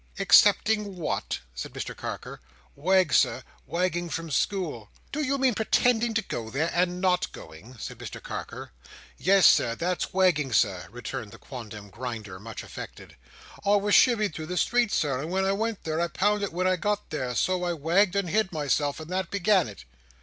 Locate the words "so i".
17.35-17.73